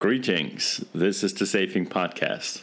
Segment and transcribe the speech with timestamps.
[0.00, 0.82] Greetings.
[0.94, 2.62] This is the Safing Podcast.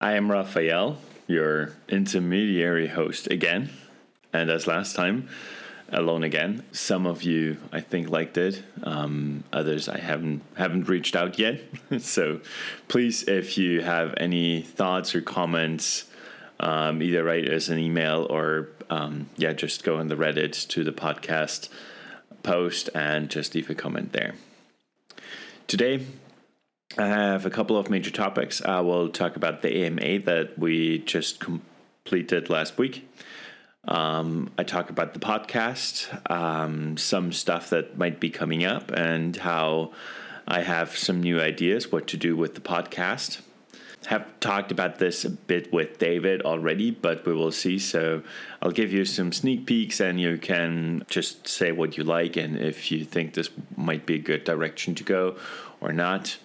[0.00, 3.68] I am Raphael, your intermediary host again,
[4.32, 5.28] and as last time,
[5.90, 6.64] alone again.
[6.72, 8.62] Some of you, I think, liked it.
[8.82, 11.60] Um, others, I haven't haven't reached out yet.
[11.98, 12.40] so,
[12.88, 16.06] please, if you have any thoughts or comments,
[16.60, 20.82] um, either write us an email or um, yeah, just go on the Reddit to
[20.82, 21.68] the podcast
[22.42, 24.32] post and just leave a comment there.
[25.72, 26.04] Today,
[26.98, 28.60] I have a couple of major topics.
[28.60, 33.08] I will talk about the AMA that we just completed last week.
[33.88, 39.34] Um, I talk about the podcast, um, some stuff that might be coming up, and
[39.34, 39.92] how
[40.46, 43.40] I have some new ideas what to do with the podcast.
[44.06, 47.78] Have talked about this a bit with David already, but we will see.
[47.78, 48.22] So
[48.60, 52.58] I'll give you some sneak peeks, and you can just say what you like and
[52.58, 55.36] if you think this might be a good direction to go
[55.80, 56.36] or not.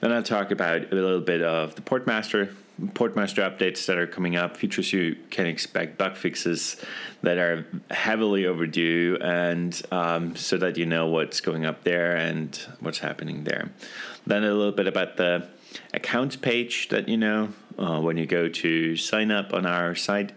[0.00, 4.36] Then I'll talk about a little bit of the Portmaster, Portmaster updates that are coming
[4.36, 6.84] up, features you can expect, bug fixes
[7.22, 12.60] that are heavily overdue, and um, so that you know what's going up there and
[12.80, 13.70] what's happening there.
[14.26, 15.48] Then a little bit about the
[15.94, 20.32] accounts page that you know uh, when you go to sign up on our site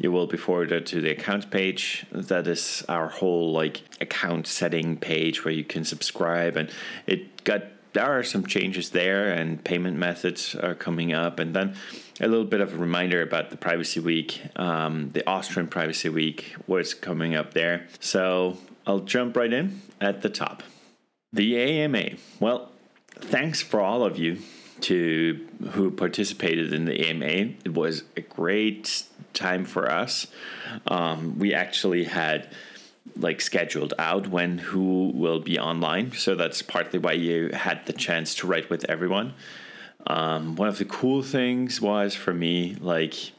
[0.00, 2.06] you will be forwarded to the account page.
[2.10, 6.56] That is our whole like account setting page where you can subscribe.
[6.56, 6.70] And
[7.06, 11.38] it got there are some changes there and payment methods are coming up.
[11.38, 11.76] And then
[12.18, 14.40] a little bit of a reminder about the privacy week.
[14.56, 17.86] Um, the austrian privacy week what's coming up there.
[18.00, 18.56] So
[18.86, 20.62] i'll jump right in at the top.
[21.34, 22.72] The ama well
[23.16, 24.38] thanks for all of you
[24.82, 30.26] to who participated in the ama it was a great time for us
[30.86, 32.48] um, we actually had
[33.16, 36.12] like scheduled out when who will be online.
[36.12, 39.34] So that's partly why you had the chance to write with everyone.
[40.06, 43.32] Um, one of the cool things was for me, like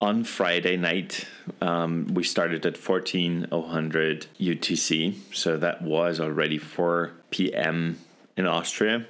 [0.00, 1.26] on Friday night,
[1.60, 5.14] um, we started at 1400 UTC.
[5.34, 7.98] So that was already 4 p.m.
[8.36, 9.06] in Austria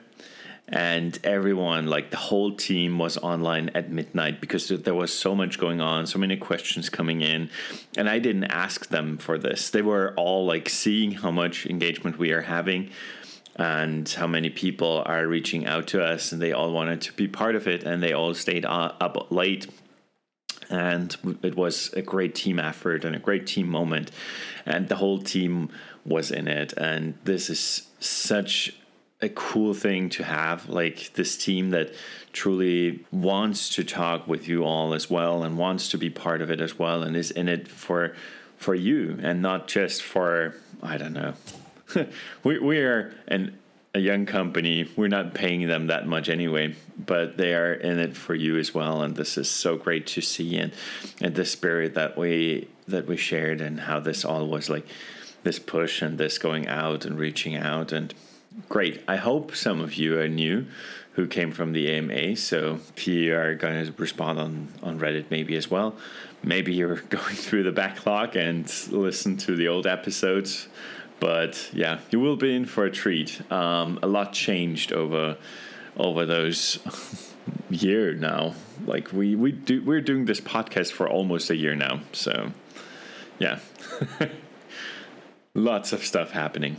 [0.69, 5.59] and everyone like the whole team was online at midnight because there was so much
[5.61, 7.49] going on so many questions coming in.
[7.97, 9.71] And i didn't ask them for this.
[9.71, 12.91] They were all like seeing how much engagement we are having
[13.55, 16.33] and how many people are reaching out to us.
[16.33, 19.69] And they all wanted to be part of it and they all stayed up late.
[20.69, 24.11] And it was a great team effort and a great team moment.
[24.67, 25.69] And the whole team
[26.05, 26.73] was in it.
[26.73, 28.75] And this is such
[29.21, 31.93] a cool thing to have like this team that
[32.33, 36.51] truly wants to talk with you all as well and wants to be part of
[36.51, 38.15] it as well and is in it for
[38.59, 41.35] for you and not just for i don't know.
[42.43, 43.59] We, we are an
[43.95, 44.87] a young company.
[44.95, 48.75] We're not paying them that much anyway but they are in it for you as
[48.75, 50.73] well and this is so great to see and
[51.23, 54.87] and the spirit that we that we shared and how this all was like
[55.43, 58.13] this push and this going out and reaching out and
[58.69, 59.03] Great.
[59.07, 60.67] I hope some of you are new
[61.13, 62.37] who came from the AMA.
[62.37, 65.95] So if you are going to respond on, on Reddit, maybe as well,
[66.43, 70.69] maybe you're going through the backlog and listen to the old episodes.
[71.21, 73.41] But yeah, you will be in for a treat.
[73.53, 75.37] Um, a lot changed over
[75.97, 76.79] over those
[77.71, 78.55] year now.
[78.87, 82.01] Like we we do we're doing this podcast for almost a year now.
[82.13, 82.53] So
[83.39, 83.59] yeah.
[85.55, 86.77] Lots of stuff happening.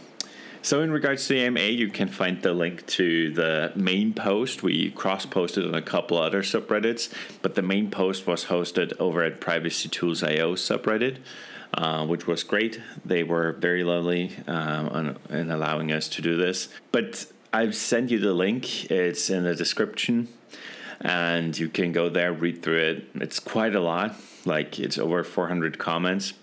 [0.67, 4.63] So, in regards to the AMA, you can find the link to the main post.
[4.63, 7.09] We cross posted on a couple other subreddits,
[7.41, 11.19] but the main post was hosted over at Privacy Tools IO subreddit.
[11.73, 12.81] Uh, which was great.
[13.06, 16.67] They were very lovely um, in allowing us to do this.
[16.91, 20.27] But I've sent you the link, it's in the description,
[21.00, 23.06] and you can go there, read through it.
[23.16, 26.33] It's quite a lot, like, it's over 400 comments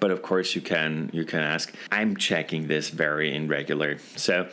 [0.00, 1.74] but of course you can you can ask.
[1.90, 3.98] I'm checking this very irregular.
[4.16, 4.48] So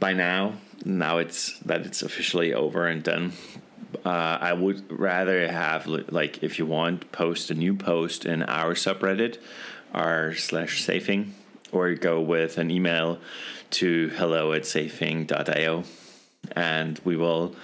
[0.00, 0.54] by now
[0.84, 3.32] now it's that it's officially over and done.
[4.04, 8.74] Uh, i would rather have like if you want post a new post in our
[8.74, 9.38] subreddit
[9.94, 11.32] r slash safing
[11.72, 13.18] or go with an email
[13.70, 15.84] to hello at safing.io
[16.54, 17.54] and we will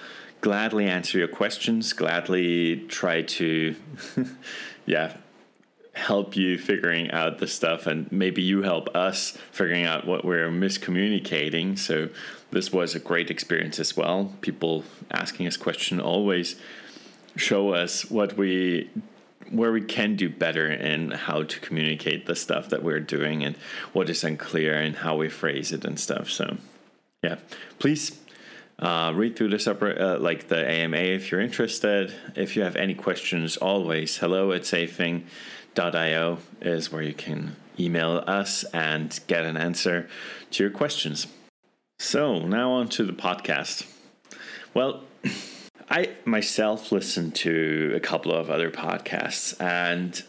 [0.41, 3.75] gladly answer your questions gladly try to
[4.85, 5.15] yeah
[5.93, 10.49] help you figuring out the stuff and maybe you help us figuring out what we're
[10.49, 11.77] miscommunicating.
[11.77, 12.09] So
[12.51, 14.33] this was a great experience as well.
[14.41, 16.55] People asking us questions always
[17.35, 18.89] show us what we
[19.51, 23.55] where we can do better in how to communicate the stuff that we're doing and
[23.91, 26.29] what is unclear and how we phrase it and stuff.
[26.29, 26.57] So
[27.21, 27.35] yeah,
[27.77, 28.19] please
[28.79, 32.13] uh, read through the separate uh, like the AMA if you're interested.
[32.35, 34.65] If you have any questions, always hello at
[35.75, 40.07] safing.io is where you can email us and get an answer
[40.51, 41.27] to your questions.
[41.99, 43.87] So now on to the podcast.
[44.73, 45.03] Well,
[45.89, 50.23] I myself listen to a couple of other podcasts and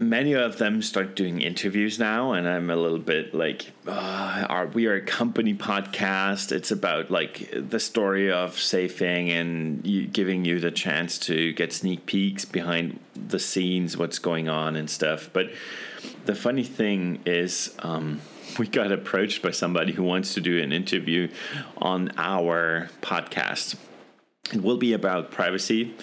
[0.00, 4.66] many of them start doing interviews now and i'm a little bit like uh, are
[4.66, 6.52] we are a company podcast.
[6.52, 11.72] It's about like the story of safing and you, giving you the chance to get
[11.72, 15.30] sneak peeks behind the scenes what's going on and stuff.
[15.32, 15.50] But
[16.24, 18.20] the funny thing is um,
[18.58, 21.28] we got approached by somebody who wants to do an interview
[21.78, 23.76] on our podcast.
[24.52, 25.94] It will be about privacy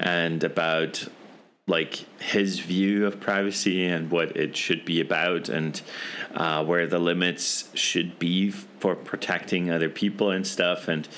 [0.00, 1.06] and about
[1.66, 5.80] like his view of privacy and what it should be about and
[6.34, 10.88] uh, where the limits should be for protecting other people and stuff.
[10.88, 11.08] And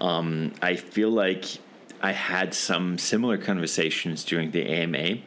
[0.00, 1.44] um, i feel like
[2.02, 5.18] i had some similar conversations during the ama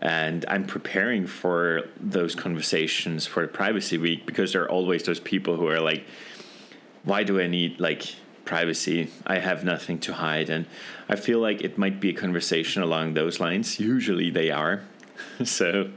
[0.00, 5.56] and i'm preparing for those conversations for privacy week because there are always those people
[5.56, 6.04] who are like
[7.04, 8.14] why do i need like
[8.48, 9.10] privacy.
[9.26, 10.48] I have nothing to hide.
[10.48, 10.64] And
[11.06, 13.78] I feel like it might be a conversation along those lines.
[13.78, 14.80] Usually they are.
[15.44, 15.90] so,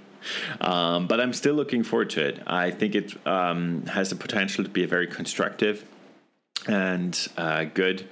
[0.59, 2.43] um, but I'm still looking forward to it.
[2.45, 5.85] I think it um, has the potential to be a very constructive
[6.67, 8.05] and uh, good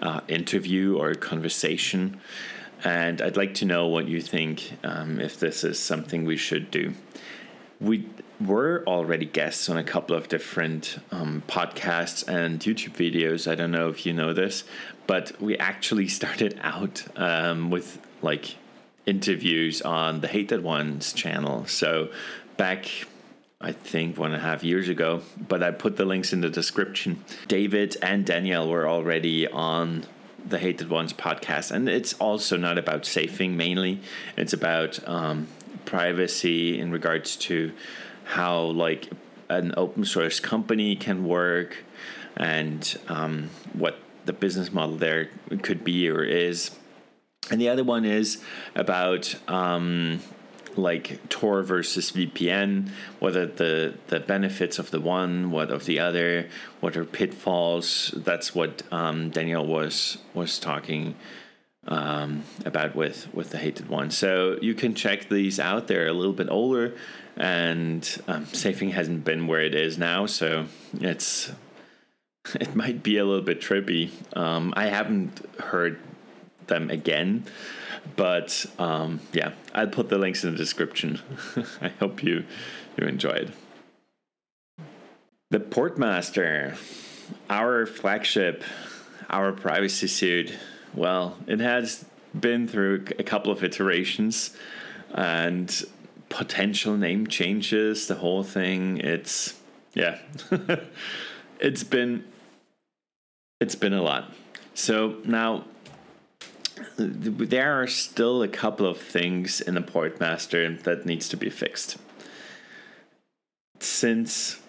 [0.00, 2.20] uh, interview or conversation.
[2.84, 6.70] And I'd like to know what you think um, if this is something we should
[6.70, 6.94] do.
[7.80, 8.08] We
[8.40, 13.50] were already guests on a couple of different um, podcasts and YouTube videos.
[13.50, 14.64] I don't know if you know this,
[15.06, 18.56] but we actually started out um, with like
[19.06, 21.66] interviews on the Hated Ones channel.
[21.66, 22.10] So
[22.56, 22.88] back
[23.62, 26.48] I think one and a half years ago, but I put the links in the
[26.48, 27.22] description.
[27.46, 30.06] David and Danielle were already on
[30.48, 34.00] the Hated Ones podcast, and it's also not about safing mainly.
[34.34, 35.46] It's about um,
[35.84, 37.72] privacy in regards to
[38.30, 39.10] how like
[39.48, 41.76] an open source company can work
[42.36, 45.28] and um, what the business model there
[45.62, 46.70] could be or is.
[47.50, 48.40] And the other one is
[48.76, 50.20] about um,
[50.76, 56.48] like Tor versus VPN, whether the the benefits of the one, what of the other,
[56.78, 58.14] what are pitfalls.
[58.16, 61.16] That's what um, Danielle was was talking
[61.88, 64.10] um, about with with the hated one.
[64.12, 65.88] So you can check these out.
[65.88, 66.94] They're a little bit older,
[67.40, 70.66] and um, safing hasn't been where it is now, so
[71.00, 71.50] it's
[72.54, 74.10] it might be a little bit trippy.
[74.36, 75.98] Um, I haven't heard
[76.66, 77.46] them again,
[78.14, 81.18] but um, yeah, I'll put the links in the description.
[81.80, 82.44] I hope you
[82.98, 83.52] you enjoyed.
[85.50, 86.76] The Portmaster,
[87.48, 88.64] our flagship,
[89.30, 90.52] our privacy suit.
[90.94, 92.04] Well, it has
[92.38, 94.54] been through a couple of iterations,
[95.14, 95.84] and
[96.30, 98.96] potential name changes, the whole thing.
[98.98, 99.60] It's
[99.92, 100.18] yeah,
[101.60, 102.24] it's been
[103.60, 104.32] it's been a lot.
[104.72, 105.64] So now
[106.96, 111.98] there are still a couple of things in the Portmaster that needs to be fixed.
[113.80, 114.60] Since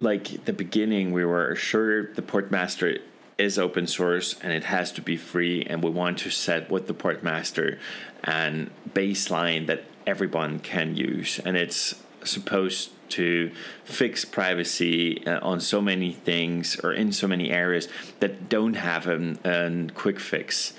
[0.00, 3.00] like the beginning, we were sure the Portmaster
[3.38, 6.86] is open source and it has to be free, and we want to set what
[6.86, 7.78] the Portmaster
[8.24, 13.50] and baseline that everyone can use, and it's supposed to
[13.84, 17.88] fix privacy uh, on so many things or in so many areas
[18.18, 20.72] that don't have a, quick fix.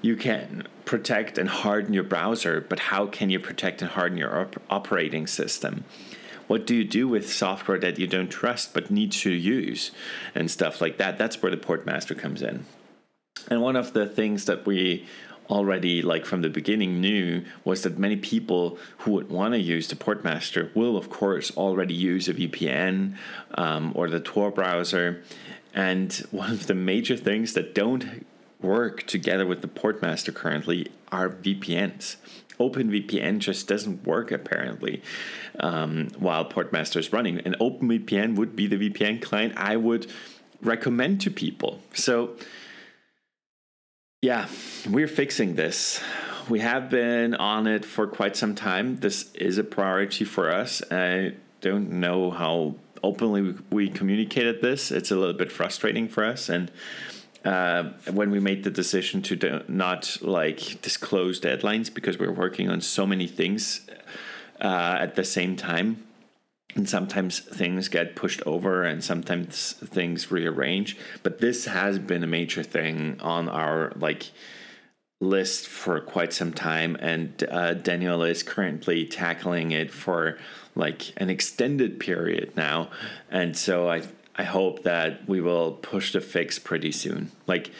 [0.00, 4.40] You can protect and harden your browser, but how can you protect and harden your
[4.40, 5.84] op- operating system?
[6.46, 9.90] What do you do with software that you don't trust but need to use
[10.34, 11.18] and stuff like that?
[11.18, 12.64] That's where the Portmaster comes in.
[13.50, 15.06] And one of the things that we
[15.50, 19.88] already like from the beginning knew was that many people who would want to use
[19.88, 23.16] the portmaster will of course already use a vpn
[23.54, 25.22] um, or the tor browser
[25.74, 28.26] and one of the major things that don't
[28.60, 32.16] work together with the portmaster currently are vpns
[32.58, 35.02] OpenVPN just doesn't work apparently
[35.60, 37.38] um, while Portmaster is running.
[37.40, 40.10] And OpenVPN would be the VPN client I would
[40.60, 41.80] recommend to people.
[41.94, 42.36] So
[44.20, 44.48] yeah,
[44.90, 46.02] we're fixing this.
[46.48, 48.96] We have been on it for quite some time.
[48.96, 50.82] This is a priority for us.
[50.90, 54.90] I don't know how openly we communicated this.
[54.90, 56.48] It's a little bit frustrating for us.
[56.48, 56.72] And
[57.44, 62.68] uh, when we made the decision to do, not like disclose deadlines because we're working
[62.68, 63.88] on so many things
[64.60, 66.07] uh, at the same time,
[66.74, 70.96] and sometimes things get pushed over and sometimes things rearrange.
[71.22, 74.30] But this has been a major thing on our like
[75.20, 76.96] list for quite some time.
[77.00, 80.38] And uh, daniel is currently tackling it for
[80.74, 82.90] like an extended period now.
[83.30, 84.02] And so i
[84.36, 87.32] i hope that we will push the fix pretty soon.
[87.46, 87.72] Like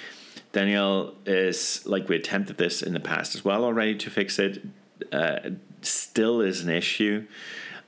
[0.52, 4.64] daniel is like we attempted this in the past as well already to fix it.
[5.12, 5.50] Uh,
[5.82, 7.24] still is an issue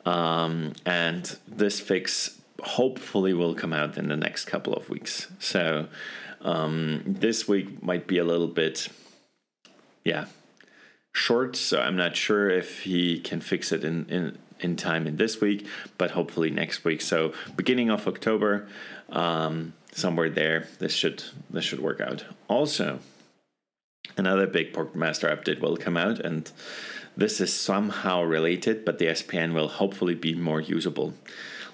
[0.07, 5.28] um, and this fix hopefully will come out in the next couple of weeks.
[5.38, 5.88] So
[6.42, 8.88] um, this week might be a little bit,
[10.04, 10.26] yeah,
[11.12, 11.57] short.
[11.57, 15.40] So I'm not sure if he can fix it in, in, in time in this
[15.40, 15.66] week,
[15.99, 17.00] but hopefully next week.
[17.00, 18.69] So beginning of October,
[19.11, 22.25] um, somewhere there, this should this should work out.
[22.49, 23.00] Also,
[24.16, 26.50] another big Portmaster update will come out and
[27.17, 31.14] this is somehow related, but the SPN will hopefully be more usable.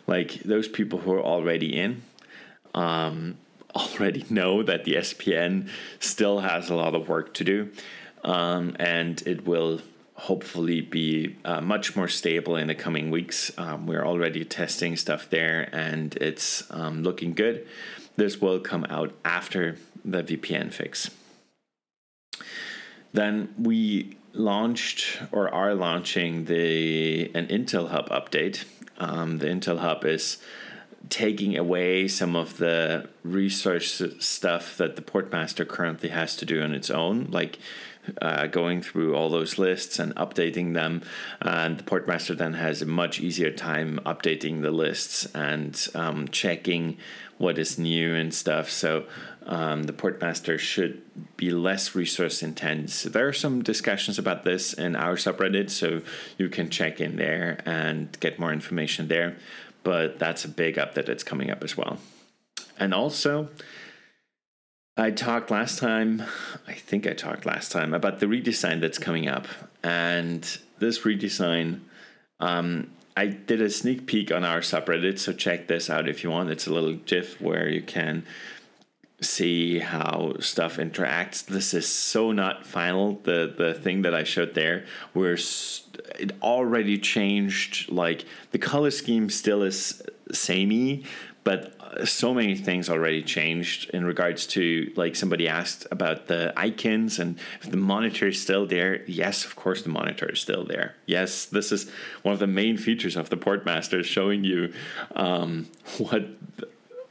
[0.06, 2.02] Like those people who are already in,
[2.74, 3.36] um,
[3.74, 5.68] already know that the SPN
[6.00, 7.70] still has a lot of work to do,
[8.24, 9.80] um, and it will
[10.14, 13.52] hopefully be uh, much more stable in the coming weeks.
[13.58, 17.66] Um, we're already testing stuff there, and it's um, looking good.
[18.16, 21.10] This will come out after the VPN fix.
[23.12, 28.64] Then we launched or are launching the an Intel Hub update.
[28.98, 30.38] Um, the Intel Hub is
[31.08, 36.74] taking away some of the research stuff that the Portmaster currently has to do on
[36.74, 37.58] its own, like
[38.20, 41.02] uh, going through all those lists and updating them.
[41.40, 46.98] And the Portmaster then has a much easier time updating the lists and um, checking
[47.38, 48.70] what is new and stuff.
[48.70, 49.04] So
[49.46, 51.02] um, the Portmaster should
[51.36, 53.04] be less resource intense.
[53.04, 56.02] There are some discussions about this in our subreddit, so
[56.36, 59.36] you can check in there and get more information there.
[59.84, 61.98] But that's a big update that's coming up as well.
[62.78, 63.48] And also,
[64.96, 66.22] I talked last time,
[66.66, 69.46] I think I talked last time about the redesign that's coming up.
[69.84, 70.42] And
[70.78, 71.80] this redesign,
[72.40, 76.30] um, I did a sneak peek on our subreddit, so check this out if you
[76.30, 76.50] want.
[76.50, 78.24] It's a little GIF where you can
[79.20, 81.44] see how stuff interacts.
[81.44, 83.20] This is so not final.
[83.22, 85.32] The the thing that I showed there, where
[86.18, 87.90] it already changed.
[87.90, 91.04] Like the color scheme still is samey,
[91.46, 91.72] but
[92.08, 97.38] so many things already changed in regards to like somebody asked about the icons and
[97.62, 101.46] if the monitor is still there yes of course the monitor is still there yes
[101.46, 101.88] this is
[102.22, 104.72] one of the main features of the portmaster showing you
[105.14, 106.24] um, what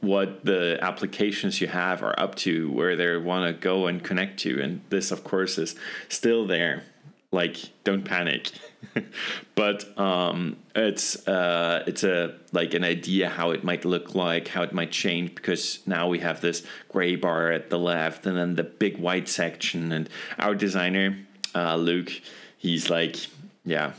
[0.02, 4.38] what the applications you have are up to, where they want to go and connect
[4.38, 4.62] to.
[4.62, 5.74] And this, of course, is
[6.08, 6.84] still there.
[7.32, 8.50] Like, don't panic.
[9.54, 14.62] but um, it's uh, it's a like an idea how it might look like, how
[14.62, 18.54] it might change, because now we have this gray bar at the left, and then
[18.54, 19.92] the big white section.
[19.92, 21.18] And our designer,
[21.54, 22.12] uh, Luke,
[22.56, 23.16] he's like,
[23.64, 23.92] yeah.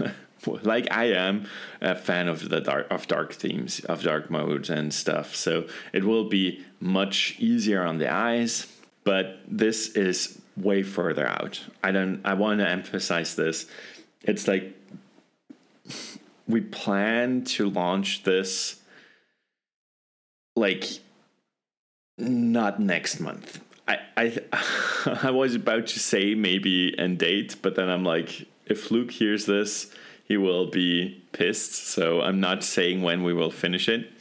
[0.46, 1.48] like I am
[1.80, 5.34] a fan of the dark of dark themes, of dark modes and stuff.
[5.34, 8.66] So it will be much easier on the eyes,
[9.08, 11.64] but this is way further out.
[11.82, 13.64] I don't I want to emphasize this.
[14.20, 14.76] It's like
[16.46, 18.82] we plan to launch this
[20.56, 20.84] like
[22.18, 23.62] not next month.
[23.88, 24.38] I I
[25.22, 29.46] I was about to say maybe end date, but then I'm like if Luke hears
[29.46, 29.90] this,
[30.24, 31.72] he will be pissed.
[31.72, 34.12] So I'm not saying when we will finish it,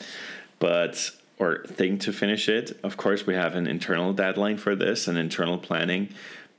[0.60, 2.78] but or think to finish it.
[2.84, 6.10] Of course, we have an internal deadline for this, an internal planning,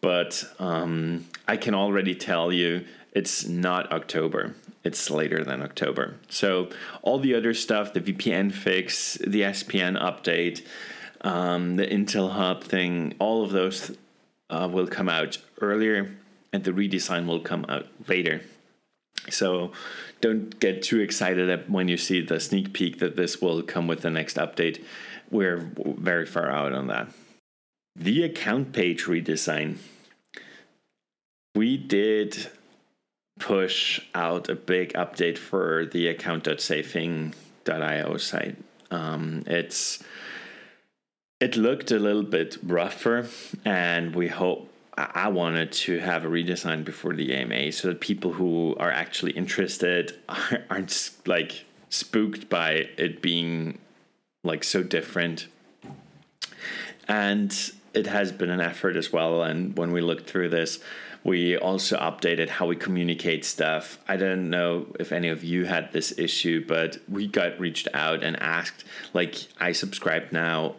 [0.01, 4.55] but um, I can already tell you it's not October.
[4.85, 6.15] It's later than October.
[6.29, 6.69] So
[7.03, 10.65] all the other stuff, the VPN fix, the SPN update,
[11.23, 13.97] um, the Intel Hub thing, all of those
[14.51, 16.15] uh, will come out earlier,
[16.53, 18.43] and the redesign will come out later.
[19.31, 19.73] So
[20.21, 24.03] don't get too excited when you see the sneak peek that this will come with
[24.03, 24.85] the next update.
[25.31, 27.09] We're very far out on that.
[27.95, 29.79] The account page redesign.
[31.55, 32.49] We did
[33.39, 38.57] push out a big update for the account.safing.io site.
[38.91, 40.03] Um, it's
[41.41, 43.27] it looked a little bit rougher,
[43.65, 44.68] and we hope
[44.99, 49.31] I wanted to have a redesign before the AMA so that people who are actually
[49.33, 50.19] interested
[50.71, 53.79] aren't like spooked by it being
[54.43, 55.47] like so different.
[57.07, 57.57] And
[57.95, 59.43] it has been an effort as well.
[59.43, 60.81] And when we looked through this,
[61.25, 63.99] we also updated how we communicate stuff.
[64.09, 68.23] I don't know if any of you had this issue, but we got reached out
[68.23, 70.71] and asked, like, I subscribed now.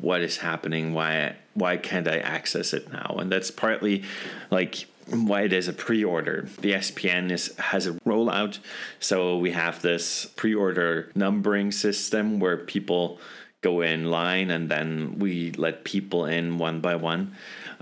[0.00, 0.94] What is happening?
[0.94, 3.16] Why why can't I access it now?
[3.18, 4.04] And that's partly
[4.50, 6.48] like why it is a pre-order.
[6.60, 8.58] The SPN is has a rollout,
[8.98, 13.18] so we have this pre-order numbering system where people
[13.62, 17.36] go in line and then we let people in one by one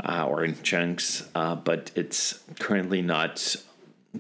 [0.05, 3.57] uh, or in chunks, uh, but it's currently not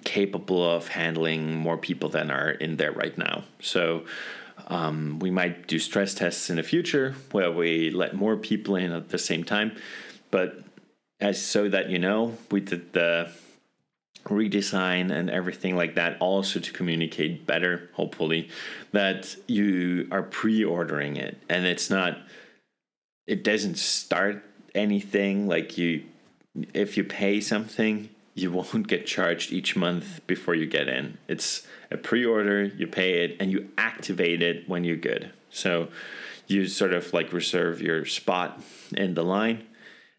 [0.05, 3.45] capable of handling more people than are in there right now.
[3.61, 4.05] So
[4.69, 8.93] um, we might do stress tests in the future where we let more people in
[8.93, 9.77] at the same time,
[10.31, 10.63] but
[11.21, 13.31] as so that you know, we did the
[14.25, 18.49] redesign and everything like that also to communicate better hopefully
[18.93, 22.19] that you are pre-ordering it and it's not
[23.27, 24.45] it doesn't start
[24.79, 26.05] anything like you
[26.73, 31.67] if you pay something you won't get charged each month before you get in it's
[31.91, 35.89] a pre-order you pay it and you activate it when you're good so
[36.47, 38.61] you sort of like reserve your spot
[38.97, 39.67] in the line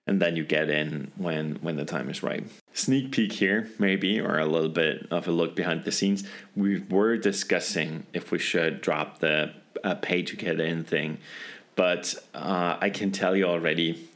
[0.10, 2.44] and then you get in when when the time is right.
[2.74, 6.24] Sneak peek here, maybe, or a little bit of a look behind the scenes.
[6.56, 11.20] We were discussing if we should drop the uh, pay to get in thing,
[11.76, 14.10] but uh, I can tell you already.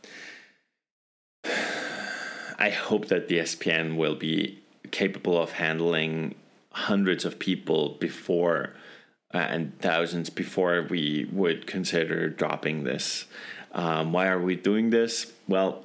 [2.63, 4.57] I hope that the SPN will be
[4.89, 6.35] capable of handling
[6.71, 8.69] hundreds of people before
[9.33, 13.25] uh, and thousands before we would consider dropping this.
[13.73, 15.33] Um, why are we doing this?
[15.45, 15.83] Well,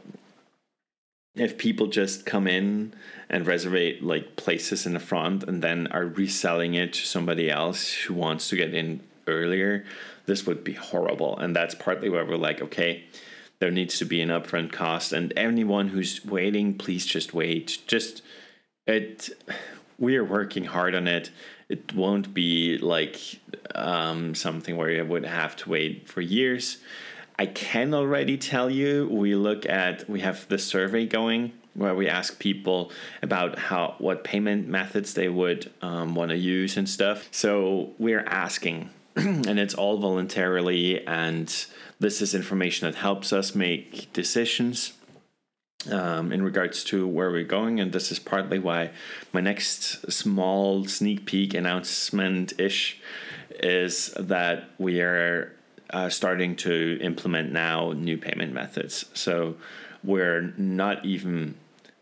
[1.34, 2.94] if people just come in
[3.28, 7.92] and reserve like places in the front and then are reselling it to somebody else
[7.92, 9.84] who wants to get in earlier,
[10.26, 11.36] this would be horrible.
[11.38, 13.02] And that's partly why we're like, okay,
[13.60, 15.12] there needs to be an upfront cost.
[15.12, 17.78] And anyone who's waiting, please just wait.
[17.86, 18.22] Just
[18.86, 19.30] it
[19.98, 21.30] we are working hard on it.
[21.68, 23.20] It won't be like
[23.74, 26.78] um, something where you would have to wait for years.
[27.38, 32.08] I can already tell you we look at we have the survey going where we
[32.08, 32.90] ask people
[33.22, 37.28] about how what payment methods they would um, want to use and stuff.
[37.30, 41.66] So we're asking, and it's all voluntarily, and
[42.00, 44.92] this is information that helps us make decisions.
[45.88, 48.90] Um, in regards to where we're going, and this is partly why
[49.32, 52.98] my next small sneak peek announcement ish
[53.50, 55.52] is that we are
[55.90, 59.04] uh, starting to implement now new payment methods.
[59.14, 59.54] So
[60.02, 61.54] we're not even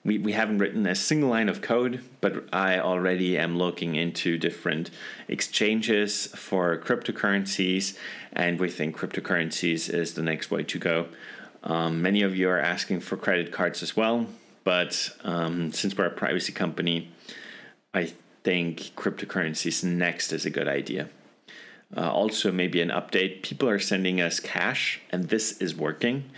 [0.07, 4.38] we, we haven't written a single line of code, but I already am looking into
[4.38, 4.90] different
[5.27, 7.99] exchanges for cryptocurrencies,
[8.33, 11.09] and we think cryptocurrencies is the next way to go.
[11.64, 14.27] Um, many of you are asking for credit cards as well,
[14.62, 17.11] but um, since we're a privacy company,
[17.92, 18.12] I
[18.45, 21.09] think cryptocurrencies next is a good idea.
[21.97, 26.31] Uh, also, maybe an update people are sending us cash, and this is working.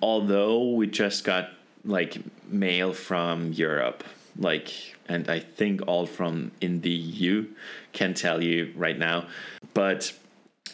[0.00, 1.50] Although we just got
[1.84, 4.04] like mail from Europe,
[4.36, 4.72] like,
[5.08, 7.46] and I think all from in the EU,
[7.92, 9.26] can tell you right now.
[9.74, 10.12] But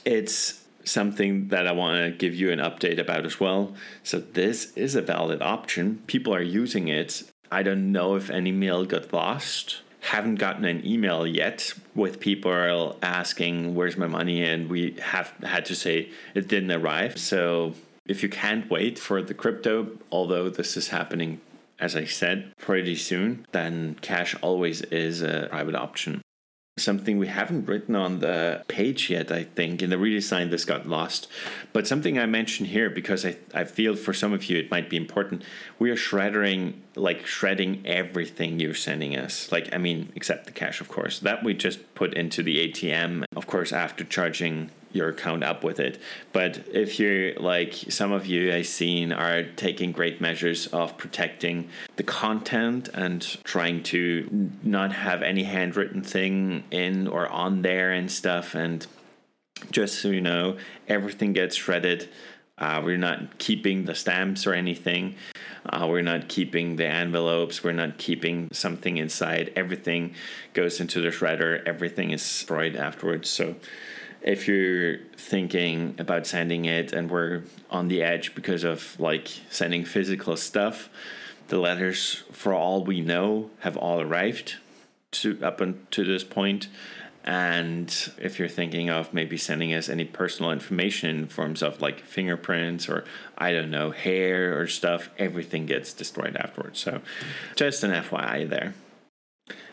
[0.05, 3.75] it's something that I want to give you an update about as well.
[4.03, 6.03] So, this is a valid option.
[6.07, 7.23] People are using it.
[7.51, 12.99] I don't know if any mail got lost haven't gotten an email yet with people
[13.03, 17.73] asking where's my money and we have had to say it didn't arrive so
[18.07, 21.40] if you can't wait for the crypto although this is happening
[21.79, 26.21] as i said pretty soon then cash always is a private option
[26.77, 29.81] Something we haven't written on the page yet, I think.
[29.81, 31.29] In the redesign, this got lost.
[31.73, 34.90] But something I mentioned here because I, I feel for some of you it might
[34.90, 35.45] be important.
[35.79, 39.50] We are shredding, like shredding everything you're sending us.
[39.50, 41.18] Like, I mean, except the cash, of course.
[41.20, 45.80] That we just put into the ATM, of course, after charging your account up with
[45.80, 45.98] it.
[46.33, 51.68] But if you're like some of you I've seen are taking great measures of protecting
[51.96, 58.11] the content and trying to not have any handwritten thing in or on there and
[58.11, 58.54] stuff.
[58.54, 58.87] And
[59.70, 60.57] just so you know,
[60.88, 62.09] everything gets shredded.
[62.57, 65.17] Uh, we're not keeping the stamps or anything.
[65.67, 67.64] Uh, we're not keeping the envelopes.
[67.64, 69.53] We're not keeping something inside.
[69.57, 70.14] Everything
[70.53, 71.62] goes into the shredder.
[71.67, 73.29] Everything is destroyed afterwards.
[73.29, 73.57] So
[74.23, 79.85] if you're thinking about sending it and we're on the edge because of like sending
[79.85, 80.88] physical stuff,
[81.49, 84.57] the letters, for all we know, have all arrived
[85.11, 86.69] to up until this point,
[87.24, 92.00] And if you're thinking of maybe sending us any personal information in forms of like
[92.00, 93.04] fingerprints or
[93.38, 96.80] I don't know, hair or stuff, everything gets destroyed afterwards.
[96.80, 97.00] So
[97.56, 98.74] just an FYI there.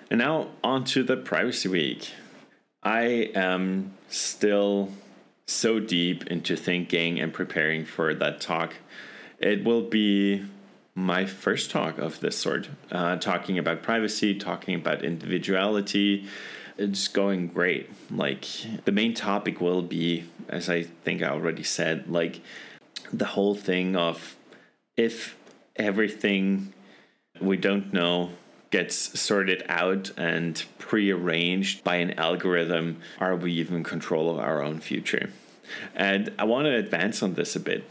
[0.09, 2.13] And now on to the privacy week.
[2.83, 4.91] I am still
[5.45, 8.75] so deep into thinking and preparing for that talk.
[9.39, 10.45] It will be
[10.95, 16.27] my first talk of this sort, uh, talking about privacy, talking about individuality.
[16.77, 17.89] It's going great.
[18.09, 18.45] Like,
[18.85, 22.41] the main topic will be, as I think I already said, like
[23.11, 24.35] the whole thing of
[24.97, 25.37] if
[25.75, 26.73] everything
[27.39, 28.31] we don't know
[28.69, 34.63] gets sorted out and prearranged by an algorithm, are we even in control of our
[34.63, 35.29] own future?
[35.95, 37.83] And I want to advance on this a bit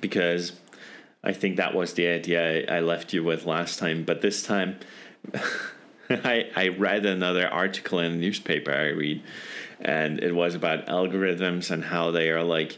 [0.00, 0.52] because
[1.22, 4.04] I think that was the idea I left you with last time.
[4.04, 4.78] But this time,
[6.10, 9.22] I, I read another article in the newspaper I read,
[9.80, 12.76] and it was about algorithms and how they are like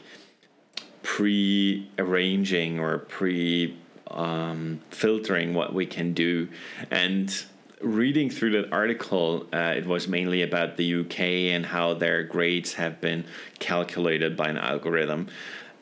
[1.03, 3.77] pre arranging or pre
[4.11, 6.49] um, filtering what we can do.
[6.91, 7.33] And
[7.81, 11.21] reading through that article, uh, it was mainly about the UK
[11.55, 13.25] and how their grades have been
[13.59, 15.29] calculated by an algorithm.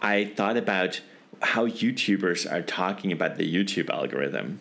[0.00, 1.00] I thought about
[1.42, 4.61] how YouTubers are talking about the YouTube algorithm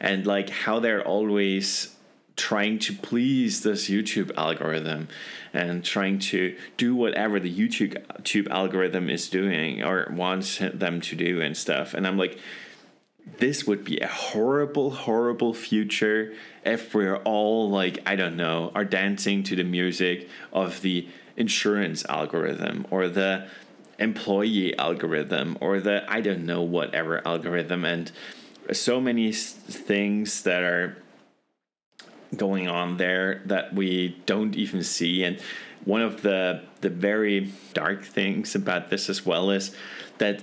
[0.00, 1.93] and like how they're always
[2.36, 5.08] trying to please this YouTube algorithm
[5.52, 11.14] and trying to do whatever the YouTube YouTube algorithm is doing or wants them to
[11.14, 11.94] do and stuff.
[11.94, 12.38] And I'm like,
[13.38, 18.84] this would be a horrible, horrible future if we're all like, I don't know, are
[18.84, 23.48] dancing to the music of the insurance algorithm or the
[23.98, 27.84] employee algorithm or the, I don't know, whatever algorithm.
[27.84, 28.12] And
[28.72, 30.96] so many things that are
[32.34, 35.24] going on there that we don't even see.
[35.24, 35.40] And
[35.84, 39.74] one of the, the very dark things about this as well is
[40.18, 40.42] that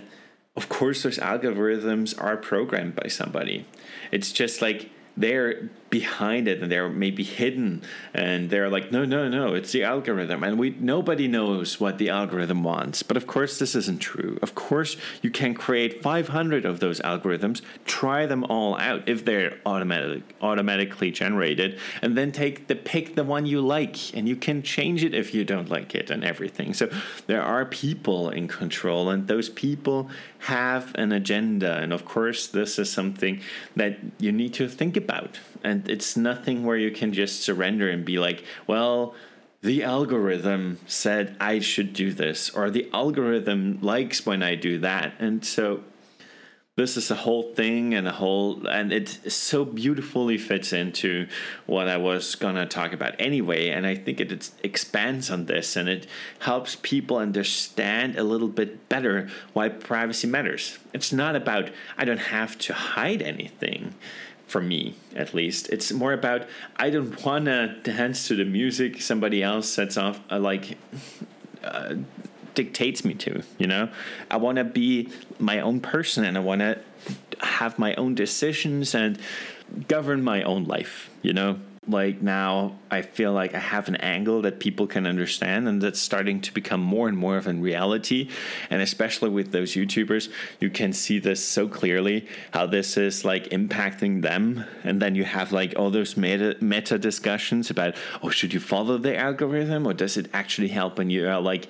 [0.56, 3.66] of course those algorithms are programmed by somebody
[4.12, 9.28] it's just like they're behind it and they're maybe hidden and they're like no no
[9.28, 10.44] no it's the algorithm.
[10.44, 14.40] And we nobody knows what the algorithm wants but of course this isn't true.
[14.42, 19.60] Of course you can create 500 of those algorithms try them all out if they're
[19.66, 24.64] automatic automatically generated and then take the pick the one you like and you can
[24.64, 26.74] change it if you don't like it and everything.
[26.74, 26.90] So
[27.28, 32.80] there are people in control and those people have an agenda and of course this
[32.80, 33.42] is something
[33.76, 38.06] that you need to think about and it's nothing where you can just surrender and
[38.06, 39.16] be like, well,
[39.62, 45.14] the algorithm said I should do this, or the algorithm likes when I do that.
[45.20, 45.84] And so
[46.78, 51.28] this is a whole thing and a whole and it so beautifully fits into
[51.66, 53.70] what I was gonna talk about anyway.
[53.70, 56.08] And I think it, it expands on this and it
[56.40, 60.80] helps people understand a little bit better why privacy matters.
[60.94, 63.94] It's not about I don't have to hide anything
[64.52, 65.70] for me at least.
[65.70, 70.20] It's more about i don't want to dance to the music somebody else sets off
[70.30, 70.78] uh, like
[71.64, 71.96] uh,
[72.54, 73.90] dictates me to you know?
[74.30, 75.10] I want to be
[75.40, 76.80] my own person and i want to
[77.40, 79.18] have my own decisions and
[79.88, 84.44] govern my own life you know like now I feel like I have an angle
[84.44, 88.30] that people can understand and that's starting to become more and more of a reality.
[88.70, 93.50] And especially with those YouTubers you can see this so clearly how this is like
[93.50, 94.64] impacting them.
[94.84, 99.00] And then you have like all those meta meta discussions about oh should you follow
[99.00, 101.68] the algorithm or does it actually help when you are like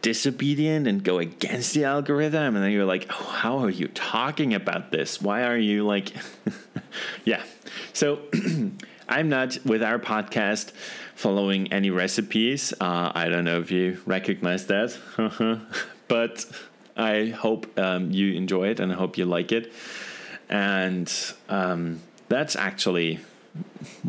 [0.00, 2.56] disobedient and go against the algorithm?
[2.56, 5.20] And then you're like oh, how are you talking about this?
[5.20, 6.14] Why are you like
[7.26, 7.42] yeah.
[7.92, 8.20] So
[9.10, 10.70] I'm not with our podcast
[11.16, 12.72] following any recipes.
[12.80, 14.96] Uh, I don't know if you recognize that,
[16.08, 16.46] but
[16.96, 19.72] I hope um, you enjoy it and I hope you like it.
[20.48, 21.12] And
[21.48, 23.18] um, that's actually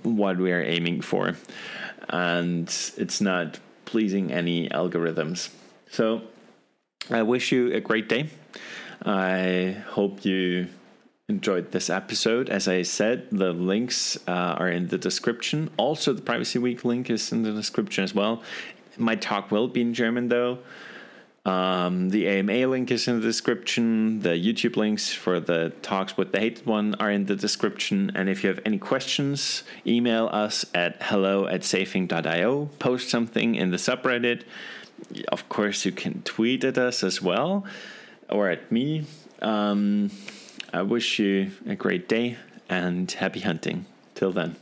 [0.04, 1.36] what we are aiming for.
[2.10, 5.50] And it's not pleasing any algorithms.
[5.90, 6.22] So
[7.10, 8.30] I wish you a great day.
[9.04, 10.68] I hope you
[11.32, 12.50] enjoyed this episode.
[12.50, 15.70] As I said, the links uh, are in the description.
[15.78, 18.44] Also, the Privacy Week link is in the description as well.
[18.98, 20.60] My talk will be in German though.
[21.44, 24.20] Um, the AMA link is in the description.
[24.20, 28.12] The YouTube links for the talks with the hated one are in the description.
[28.14, 32.70] And if you have any questions, email us at hello at safing.io.
[32.78, 34.44] Post something in the subreddit.
[35.30, 37.66] Of course, you can tweet at us as well
[38.30, 39.06] or at me.
[39.42, 40.12] Um,
[40.74, 42.38] I wish you a great day
[42.70, 43.86] and happy hunting.
[44.16, 44.56] Till then.